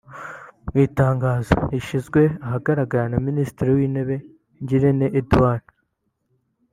[0.71, 4.15] mu itangazo ryashyizwe ahagaragara na Minisitiri w’Intebe
[4.61, 5.65] Ngirente Eduard